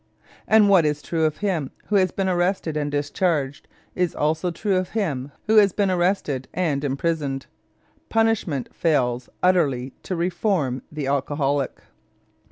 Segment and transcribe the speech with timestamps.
[0.47, 4.75] And what is true of him who has been arrested and discharged is also true
[4.77, 7.45] of him who has been arrested and imprisoned.
[8.09, 11.81] Punishment fails utterly to "reform" the alcoholic.